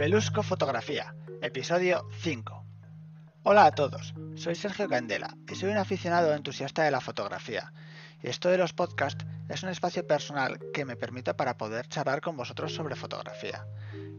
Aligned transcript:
Belusco 0.00 0.42
Fotografía, 0.42 1.14
episodio 1.42 2.08
5. 2.22 2.64
Hola 3.42 3.66
a 3.66 3.70
todos, 3.72 4.14
soy 4.34 4.54
Sergio 4.54 4.88
Candela 4.88 5.36
y 5.46 5.54
soy 5.54 5.72
un 5.72 5.76
aficionado 5.76 6.32
entusiasta 6.32 6.84
de 6.84 6.90
la 6.90 7.02
fotografía. 7.02 7.74
Y 8.22 8.28
esto 8.28 8.48
de 8.48 8.56
los 8.56 8.72
podcasts 8.72 9.26
es 9.50 9.62
un 9.62 9.68
espacio 9.68 10.06
personal 10.06 10.58
que 10.72 10.86
me 10.86 10.96
permite 10.96 11.34
para 11.34 11.58
poder 11.58 11.86
charlar 11.86 12.22
con 12.22 12.34
vosotros 12.34 12.72
sobre 12.72 12.96
fotografía. 12.96 13.66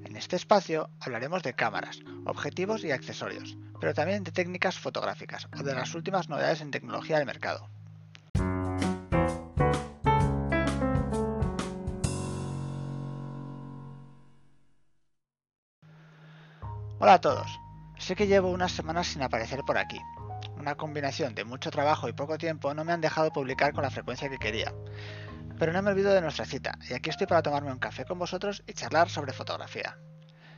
En 0.05 0.16
este 0.16 0.36
espacio 0.36 0.91
hablaremos 1.00 1.41
de 1.41 1.55
cámaras, 1.55 2.02
objetivos 2.27 2.84
y 2.84 2.91
accesorios, 2.91 3.57
pero 3.79 3.95
también 3.95 4.23
de 4.23 4.32
técnicas 4.32 4.77
fotográficas 4.77 5.48
o 5.59 5.63
de 5.63 5.73
las 5.73 5.95
últimas 5.95 6.29
novedades 6.29 6.61
en 6.61 6.70
tecnología 6.70 7.18
del 7.18 7.25
mercado. 7.25 7.71
Hola 17.04 17.15
a 17.15 17.21
todos. 17.21 17.60
Sé 17.97 18.15
que 18.15 18.28
llevo 18.28 18.51
unas 18.51 18.73
semanas 18.73 19.07
sin 19.07 19.23
aparecer 19.23 19.61
por 19.65 19.79
aquí. 19.79 20.00
Una 20.55 20.75
combinación 20.75 21.33
de 21.33 21.43
mucho 21.43 21.71
trabajo 21.71 22.07
y 22.07 22.14
poco 22.14 22.37
tiempo 22.37 22.75
no 22.75 22.86
me 22.86 22.93
han 22.93 23.01
dejado 23.01 23.33
publicar 23.33 23.73
con 23.73 23.82
la 23.82 23.89
frecuencia 23.89 24.29
que 24.29 24.37
quería. 24.37 24.71
Pero 25.57 25.73
no 25.73 25.82
me 25.82 25.89
olvido 25.89 26.14
de 26.14 26.21
nuestra 26.21 26.45
cita, 26.45 26.78
y 26.87 26.93
aquí 26.93 27.09
estoy 27.09 27.25
para 27.25 27.42
tomarme 27.42 27.71
un 27.71 27.79
café 27.79 28.06
con 28.06 28.19
vosotros 28.19 28.61
y 28.68 28.73
charlar 28.73 29.09
sobre 29.09 29.33
fotografía. 29.33 29.97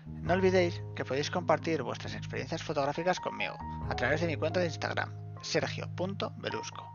No 0.06 0.34
olvidéis 0.34 0.82
que 0.98 1.06
podéis 1.06 1.32
compartir 1.32 1.82
vuestras 1.82 2.14
experiencias 2.14 2.62
fotográficas 2.62 3.22
conmigo 3.22 3.56
a 3.90 3.96
través 3.96 4.20
de 4.20 4.28
mi 4.28 4.36
cuenta 4.36 4.60
de 4.60 4.66
Instagram, 4.66 5.14
sergio.belusco. 5.42 6.92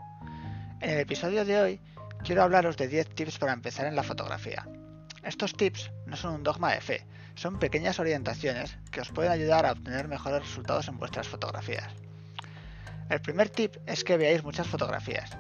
En 0.82 0.90
el 0.90 0.98
episodio 0.98 1.46
de 1.46 1.58
hoy 1.58 1.80
quiero 2.22 2.42
hablaros 2.42 2.76
de 2.76 2.88
10 2.88 3.14
tips 3.14 3.38
para 3.38 3.54
empezar 3.54 3.86
en 3.86 3.96
la 3.96 4.02
fotografía. 4.02 4.68
Estos 5.22 5.54
tips 5.54 5.90
no 6.04 6.16
son 6.16 6.34
un 6.34 6.42
dogma 6.42 6.72
de 6.72 6.82
fe, 6.82 7.06
son 7.38 7.60
pequeñas 7.60 8.00
orientaciones 8.00 8.76
que 8.90 9.00
os 9.00 9.10
pueden 9.10 9.30
ayudar 9.30 9.64
a 9.64 9.70
obtener 9.70 10.08
mejores 10.08 10.42
resultados 10.42 10.88
en 10.88 10.98
vuestras 10.98 11.28
fotografías. 11.28 11.86
El 13.10 13.20
primer 13.20 13.48
tip 13.48 13.76
es 13.86 14.02
que 14.02 14.16
veáis 14.16 14.42
muchas 14.42 14.66
fotografías. 14.66 15.30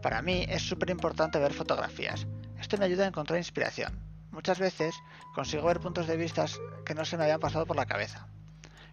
Para 0.00 0.22
mí 0.22 0.46
es 0.48 0.62
súper 0.62 0.88
importante 0.88 1.38
ver 1.38 1.52
fotografías. 1.52 2.26
Esto 2.58 2.78
me 2.78 2.86
ayuda 2.86 3.04
a 3.04 3.08
encontrar 3.08 3.38
inspiración. 3.38 3.98
Muchas 4.30 4.58
veces 4.58 4.94
consigo 5.34 5.66
ver 5.66 5.80
puntos 5.80 6.06
de 6.06 6.16
vista 6.16 6.46
que 6.86 6.94
no 6.94 7.04
se 7.04 7.18
me 7.18 7.24
habían 7.24 7.40
pasado 7.40 7.66
por 7.66 7.76
la 7.76 7.86
cabeza. 7.86 8.26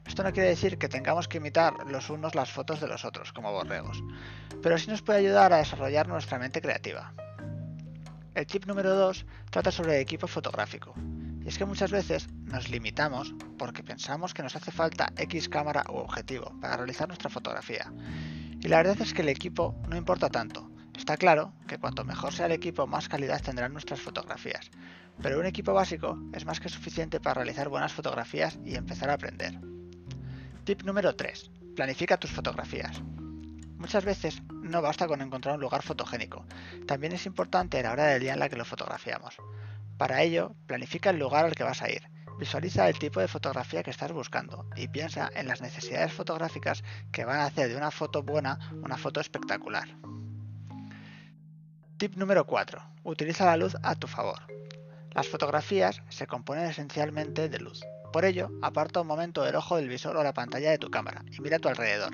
Esto 0.06 0.22
no 0.22 0.34
quiere 0.34 0.50
decir 0.50 0.78
que 0.78 0.90
tengamos 0.90 1.30
que 1.30 1.38
imitar 1.38 1.88
los 1.88 2.10
unos 2.10 2.36
las 2.36 2.52
fotos 2.52 2.82
de 2.82 2.88
los 2.88 3.06
otros, 3.06 3.32
como 3.32 3.54
borregos, 3.54 4.04
pero 4.62 4.78
sí 4.78 4.90
nos 4.90 5.02
puede 5.02 5.20
ayudar 5.20 5.54
a 5.54 5.58
desarrollar 5.58 6.10
nuestra 6.10 6.38
mente 6.38 6.62
creativa. 6.62 7.14
El 8.36 8.46
tip 8.46 8.66
número 8.66 8.94
2 8.94 9.26
trata 9.50 9.72
sobre 9.72 9.96
el 9.96 10.02
equipo 10.02 10.28
fotográfico. 10.28 10.94
Y 11.46 11.50
es 11.50 11.60
que 11.60 11.66
muchas 11.66 11.92
veces 11.92 12.28
nos 12.46 12.70
limitamos 12.70 13.36
porque 13.60 13.84
pensamos 13.84 14.34
que 14.34 14.42
nos 14.42 14.56
hace 14.56 14.72
falta 14.72 15.14
X 15.16 15.48
cámara 15.48 15.86
u 15.90 15.98
objetivo 15.98 16.52
para 16.60 16.76
realizar 16.76 17.08
nuestra 17.08 17.30
fotografía. 17.30 17.94
Y 18.62 18.68
la 18.68 18.78
verdad 18.78 19.00
es 19.00 19.14
que 19.14 19.22
el 19.22 19.30
equipo 19.30 19.76
no 19.88 19.96
importa 19.96 20.30
tanto. 20.30 20.72
Está 20.98 21.18
claro 21.18 21.54
que 21.68 21.78
cuanto 21.78 22.04
mejor 22.04 22.34
sea 22.34 22.48
el 22.48 22.52
equipo, 22.52 22.88
más 22.88 23.08
calidad 23.08 23.44
tendrán 23.44 23.74
nuestras 23.74 24.02
fotografías. 24.02 24.72
Pero 25.22 25.40
un 25.40 25.46
equipo 25.46 25.72
básico 25.72 26.18
es 26.34 26.46
más 26.46 26.60
que 26.60 26.70
suficiente 26.70 27.20
para 27.20 27.36
realizar 27.36 27.70
buenas 27.70 27.94
fotografías 27.94 28.58
y 28.66 28.74
empezar 28.74 29.12
a 29.12 29.14
aprender. 29.14 29.60
Tip 30.64 30.82
número 30.82 31.16
3. 31.16 31.52
Planifica 31.76 32.18
tus 32.18 32.32
fotografías. 32.32 33.04
Muchas 33.78 34.04
veces 34.04 34.42
no 34.50 34.82
basta 34.82 35.06
con 35.06 35.22
encontrar 35.22 35.56
un 35.56 35.62
lugar 35.62 35.84
fotogénico, 35.84 36.44
también 36.88 37.14
es 37.14 37.28
importante 37.28 37.84
la 37.84 37.92
hora 37.92 38.06
del 38.06 38.22
día 38.22 38.34
en 38.34 38.40
la 38.40 38.50
que 38.50 38.56
lo 38.56 38.66
fotografiamos. 38.66 39.38
Para 39.98 40.22
ello, 40.24 40.56
planifica 40.68 41.10
el 41.10 41.20
lugar 41.20 41.46
al 41.46 41.56
que 41.56 41.64
vas 41.64 41.82
a 41.82 41.90
ir, 41.90 42.04
visualiza 42.38 42.90
el 42.90 43.00
tipo 43.00 43.20
de 43.20 43.28
fotografía 43.28 43.84
que 43.84 43.92
estás 43.92 44.12
buscando 44.12 44.66
y 44.76 44.88
piensa 44.88 45.30
en 45.36 45.48
las 45.48 45.62
necesidades 45.62 46.12
fotográficas 46.12 46.84
que 47.12 47.24
van 47.24 47.40
a 47.40 47.46
hacer 47.46 47.70
de 47.70 47.78
una 47.78 47.92
foto 47.92 48.24
buena 48.24 48.60
una 48.84 48.98
foto 48.98 49.22
espectacular. 49.22 49.88
Tip 51.98 52.18
número 52.18 52.46
4. 52.46 52.82
Utiliza 53.04 53.46
la 53.46 53.56
luz 53.56 53.78
a 53.82 53.96
tu 53.96 54.08
favor. 54.08 54.40
Las 55.12 55.30
fotografías 55.30 56.02
se 56.10 56.28
componen 56.28 56.66
esencialmente 56.66 57.48
de 57.48 57.60
luz. 57.60 57.82
Por 58.12 58.26
ello, 58.26 58.52
aparta 58.62 59.00
un 59.00 59.08
momento 59.08 59.48
el 59.48 59.56
ojo 59.56 59.78
del 59.78 59.88
visor 59.88 60.18
o 60.18 60.24
la 60.24 60.34
pantalla 60.34 60.72
de 60.72 60.78
tu 60.78 60.90
cámara 60.90 61.24
y 61.32 61.40
mira 61.40 61.56
a 61.56 61.60
tu 61.60 61.70
alrededor. 61.70 62.14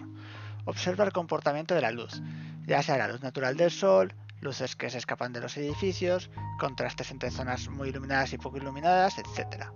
Observa 0.65 1.03
el 1.03 1.11
comportamiento 1.11 1.73
de 1.73 1.81
la 1.81 1.89
luz, 1.89 2.21
ya 2.67 2.83
sea 2.83 2.97
la 2.97 3.07
luz 3.07 3.21
natural 3.21 3.57
del 3.57 3.71
sol, 3.71 4.13
luces 4.41 4.75
que 4.75 4.89
se 4.89 4.97
escapan 4.97 5.31
de 5.33 5.39
los 5.39 5.55
edificios, 5.55 6.29
contrastes 6.59 7.11
entre 7.11 7.31
zonas 7.31 7.69
muy 7.69 7.89
iluminadas 7.89 8.33
y 8.33 8.37
poco 8.37 8.57
iluminadas, 8.57 9.17
etc. 9.17 9.67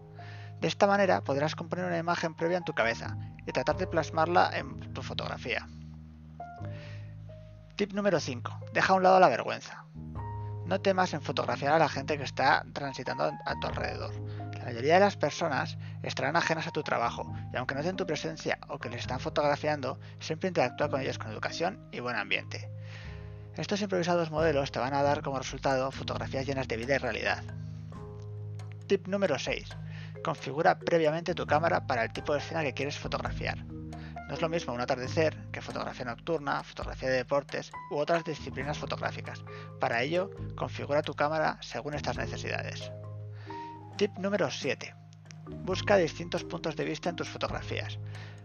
De 0.60 0.68
esta 0.68 0.88
manera 0.88 1.24
podrás 1.24 1.56
componer 1.56 1.86
una 1.86 1.98
imagen 1.98 2.34
previa 2.36 2.58
en 2.58 2.64
tu 2.64 2.74
cabeza 2.74 3.16
y 3.46 3.52
tratar 3.52 3.78
de 3.78 3.88
plasmarla 3.88 4.52
en 4.58 4.94
tu 4.94 5.02
fotografía. 5.02 5.68
Tip 7.76 7.94
número 7.94 8.20
5. 8.20 8.60
Deja 8.74 8.94
a 8.94 8.96
un 8.96 9.04
lado 9.04 9.20
la 9.20 9.30
vergüenza. 9.30 9.86
No 10.66 10.82
temas 10.82 11.14
en 11.14 11.22
fotografiar 11.22 11.74
a 11.74 11.80
la 11.80 11.90
gente 11.90 12.18
que 12.18 12.24
está 12.24 12.66
transitando 12.74 13.26
a 13.46 13.60
tu 13.60 13.68
alrededor. 13.68 14.14
La 14.58 14.66
mayoría 14.66 14.96
de 14.96 15.02
las 15.02 15.16
personas 15.16 15.78
estarán 16.02 16.36
ajenas 16.36 16.66
a 16.66 16.72
tu 16.72 16.82
trabajo 16.82 17.32
y 17.54 17.58
aunque 17.58 17.76
noten 17.76 17.98
tu 17.98 18.08
presencia 18.08 18.58
o 18.68 18.80
que 18.80 18.90
les 18.90 19.02
están 19.02 19.20
fotografiando, 19.20 20.00
siempre 20.20 20.48
interactúa 20.48 20.90
con 20.90 21.02
ellos 21.02 21.20
con 21.20 21.32
educación 21.32 21.88
y 21.92 22.00
buen 22.00 22.16
ambiente. 22.16 22.75
Estos 23.58 23.82
improvisados 23.82 24.32
modelos 24.32 24.72
te 24.72 24.80
van 24.80 24.94
a 24.94 25.02
dar 25.02 25.22
como 25.22 25.38
resultado 25.38 25.90
fotografías 25.90 26.46
llenas 26.46 26.68
de 26.68 26.76
vida 26.76 26.96
y 26.96 26.98
realidad. 26.98 27.42
Tip 28.88 29.08
número 29.08 29.40
6. 29.40 29.70
Configura 30.26 30.78
previamente 30.78 31.34
tu 31.34 31.46
cámara 31.46 31.88
para 31.88 32.04
el 32.04 32.12
tipo 32.12 32.34
de 32.34 32.40
escena 32.40 32.64
que 32.64 32.74
quieres 32.74 33.00
fotografiar. 33.00 33.66
No 34.28 34.34
es 34.34 34.42
lo 34.42 34.50
mismo 34.50 34.74
un 34.74 34.82
atardecer 34.82 35.38
que 35.54 35.62
fotografía 35.62 36.04
nocturna, 36.04 36.64
fotografía 36.64 37.08
de 37.10 37.16
deportes 37.16 37.72
u 37.92 37.96
otras 37.96 38.26
disciplinas 38.26 38.78
fotográficas. 38.78 39.46
Para 39.80 40.02
ello, 40.04 40.32
configura 40.58 41.02
tu 41.02 41.14
cámara 41.14 41.58
según 41.62 41.94
estas 41.94 42.18
necesidades. 42.18 42.92
Tip 43.96 44.18
número 44.18 44.52
7. 44.52 44.94
Busca 45.64 45.96
distintos 45.96 46.44
puntos 46.44 46.76
de 46.76 46.84
vista 46.84 47.10
en 47.10 47.16
tus 47.16 47.30
fotografías. 47.30 48.00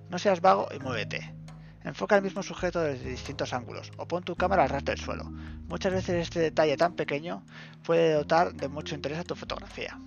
No 0.09 0.19
seas 0.21 0.41
vago 0.41 0.69
y 0.73 0.79
muévete. 0.79 1.40
Enfoca 1.83 2.17
el 2.17 2.23
mismo 2.23 2.43
sujeto 2.43 2.81
desde 2.81 3.09
distintos 3.09 3.53
ángulos 3.53 3.91
o 3.97 4.07
pon 4.07 4.23
tu 4.23 4.37
cámara 4.37 4.65
al 4.65 4.69
ras 4.69 4.85
del 4.85 4.99
suelo. 4.99 5.25
Muchas 5.69 5.93
veces 5.93 6.17
este 6.23 6.41
detalle 6.41 6.77
tan 6.77 6.95
pequeño 6.95 7.43
puede 7.85 8.13
dotar 8.13 8.53
de 8.53 8.69
mucho 8.69 8.95
interés 8.95 9.19
a 9.19 9.25
tu 9.25 9.35
fotografía. 9.35 9.99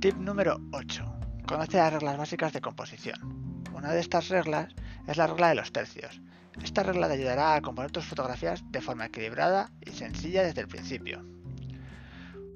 Tip 0.00 0.16
número 0.16 0.60
8. 0.72 1.04
Conoce 1.46 1.76
las 1.76 1.92
reglas 1.92 2.16
básicas 2.16 2.52
de 2.52 2.60
composición. 2.60 3.64
Una 3.74 3.92
de 3.92 4.00
estas 4.00 4.28
reglas 4.28 4.74
es 5.06 5.16
la 5.16 5.26
regla 5.26 5.50
de 5.50 5.56
los 5.56 5.72
tercios. 5.72 6.20
Esta 6.62 6.82
regla 6.82 7.06
te 7.08 7.14
ayudará 7.14 7.54
a 7.54 7.60
componer 7.60 7.90
tus 7.90 8.06
fotografías 8.06 8.64
de 8.70 8.80
forma 8.80 9.06
equilibrada 9.06 9.70
y 9.84 9.90
sencilla 9.90 10.42
desde 10.42 10.62
el 10.62 10.68
principio. 10.68 11.22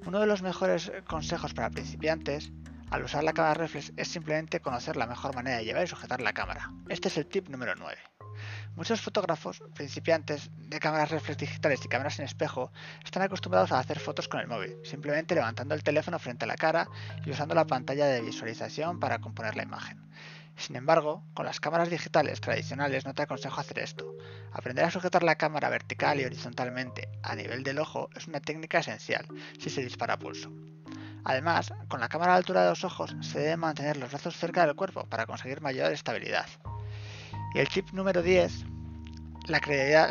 Uno 0.06 0.20
de 0.20 0.26
los 0.26 0.41
mejores 0.41 0.91
consejos 1.06 1.53
para 1.53 1.70
principiantes 1.70 2.50
al 2.91 3.05
usar 3.05 3.23
la 3.25 3.33
cámara 3.33 3.55
reflex 3.55 3.93
es 3.97 4.09
simplemente 4.09 4.61
conocer 4.61 4.97
la 4.97 5.06
mejor 5.06 5.34
manera 5.34 5.59
de 5.59 5.65
llevar 5.65 5.84
y 5.84 5.87
sujetar 5.87 6.21
la 6.21 6.33
cámara. 6.33 6.71
Este 6.89 7.09
es 7.09 7.17
el 7.19 7.27
tip 7.27 7.49
número 7.49 7.75
9. 7.77 7.97
Muchos 8.75 9.01
fotógrafos 9.01 9.62
principiantes 9.75 10.51
de 10.56 10.81
cámaras 10.81 11.11
reflex 11.11 11.39
digitales 11.39 11.84
y 11.84 11.89
cámaras 11.89 12.19
en 12.19 12.25
espejo 12.25 12.73
están 13.05 13.23
acostumbrados 13.23 13.73
a 13.73 13.78
hacer 13.78 13.99
fotos 13.99 14.28
con 14.28 14.41
el 14.41 14.49
móvil, 14.49 14.77
simplemente 14.84 15.34
levantando 15.34 15.75
el 15.75 15.83
teléfono 15.83 16.19
frente 16.19 16.45
a 16.45 16.49
la 16.49 16.56
cara 16.56 16.89
y 17.25 17.31
usando 17.31 17.55
la 17.55 17.67
pantalla 17.67 18.06
de 18.06 18.23
visualización 18.23 18.99
para 18.99 19.21
componer 19.21 19.57
la 19.57 19.62
imagen. 19.62 20.11
Sin 20.57 20.77
embargo, 20.77 21.25
con 21.33 21.47
las 21.47 21.61
cámaras 21.61 21.91
digitales 21.91 22.41
tradicionales 22.41 23.07
no 23.07 23.15
te 23.15 23.22
aconsejo 23.22 23.61
hacer 23.61 23.78
esto. 23.78 24.15
Aprender 24.53 24.84
a 24.84 24.91
sujetar 24.91 25.22
la 25.22 25.37
cámara 25.37 25.71
vertical 25.71 26.21
y 26.21 26.25
horizontalmente 26.25 27.09
a 27.22 27.34
nivel 27.34 27.62
del 27.62 27.78
ojo 27.78 28.11
es 28.15 28.27
una 28.27 28.41
técnica 28.41 28.81
esencial 28.81 29.27
si 29.59 29.71
se 29.71 29.83
dispara 29.83 30.19
pulso. 30.19 30.51
Además, 31.25 31.72
con 31.89 32.01
la 32.01 32.09
cámara 32.09 32.33
a 32.33 32.34
la 32.34 32.39
altura 32.39 32.63
de 32.63 32.71
los 32.71 32.84
ojos 32.84 33.15
se 33.21 33.41
deben 33.41 33.61
mantener 33.61 33.97
los 33.97 34.11
brazos 34.11 34.37
cerca 34.37 34.67
del 34.67 34.77
cuerpo 34.77 35.07
para 35.07 35.27
conseguir 35.27 35.61
mayor 35.61 35.93
estabilidad. 35.93 36.47
Y 37.55 37.59
el 37.59 37.69
chip 37.69 37.91
número 37.93 38.22
10, 38.22 38.65
la, 39.47 39.61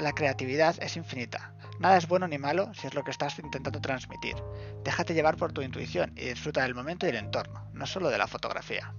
la 0.01 0.11
creatividad 0.13 0.75
es 0.81 0.97
infinita. 0.97 1.53
Nada 1.79 1.97
es 1.97 2.07
bueno 2.07 2.27
ni 2.27 2.37
malo 2.37 2.73
si 2.73 2.87
es 2.87 2.93
lo 2.93 3.03
que 3.03 3.11
estás 3.11 3.39
intentando 3.39 3.79
transmitir. 3.79 4.35
Déjate 4.83 5.13
llevar 5.13 5.37
por 5.37 5.53
tu 5.53 5.61
intuición 5.61 6.11
y 6.17 6.25
disfruta 6.25 6.63
del 6.63 6.75
momento 6.75 7.05
y 7.05 7.09
el 7.09 7.15
entorno, 7.15 7.69
no 7.73 7.85
solo 7.85 8.09
de 8.09 8.17
la 8.17 8.27
fotografía. 8.27 8.93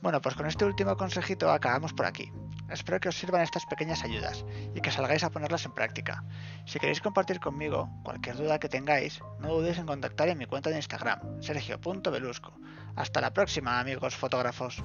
Bueno, 0.00 0.20
pues 0.20 0.34
con 0.36 0.46
este 0.46 0.64
último 0.64 0.96
consejito 0.96 1.50
acabamos 1.50 1.92
por 1.92 2.06
aquí. 2.06 2.30
Espero 2.70 3.00
que 3.00 3.08
os 3.08 3.16
sirvan 3.16 3.40
estas 3.40 3.66
pequeñas 3.66 4.04
ayudas 4.04 4.44
y 4.74 4.80
que 4.80 4.90
salgáis 4.90 5.24
a 5.24 5.30
ponerlas 5.30 5.64
en 5.64 5.72
práctica. 5.72 6.22
Si 6.66 6.78
queréis 6.78 7.00
compartir 7.00 7.40
conmigo 7.40 7.88
cualquier 8.04 8.36
duda 8.36 8.58
que 8.58 8.68
tengáis, 8.68 9.20
no 9.40 9.54
dudéis 9.54 9.78
en 9.78 9.86
contactar 9.86 10.28
en 10.28 10.38
mi 10.38 10.46
cuenta 10.46 10.70
de 10.70 10.76
Instagram, 10.76 11.42
sergio.belusco. 11.42 12.52
Hasta 12.94 13.20
la 13.20 13.32
próxima, 13.32 13.80
amigos 13.80 14.14
fotógrafos. 14.14 14.82